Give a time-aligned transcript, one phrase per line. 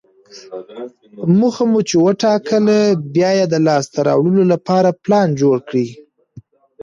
[1.39, 2.77] موخه مو چې وټاکله،
[3.13, 5.87] بیا یې د لاسته راوړلو لپاره پلان جوړ کړئ.